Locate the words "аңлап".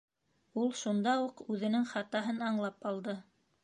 2.51-2.93